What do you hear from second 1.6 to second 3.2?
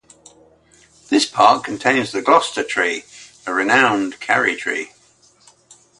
contains the Gloucester Tree,